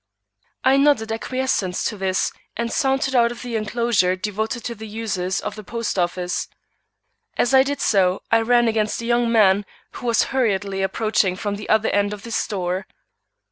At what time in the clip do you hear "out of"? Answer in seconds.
3.15-3.43